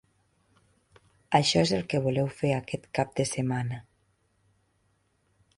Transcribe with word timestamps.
Això 1.41 1.61
és 1.67 1.73
el 1.77 1.85
que 1.93 2.01
voleu 2.07 2.31
fer 2.39 2.51
aquest 2.57 2.89
cap 3.01 3.15
de 3.21 3.29
setmana. 3.35 3.81